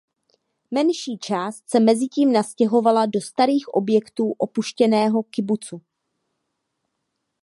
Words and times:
Menší 0.71 1.17
část 1.17 1.69
se 1.69 1.79
mezitím 1.79 2.31
nastěhovala 2.31 3.05
do 3.05 3.21
starých 3.21 3.67
objektů 3.67 4.31
opuštěného 4.31 5.23
kibucu. 5.23 5.81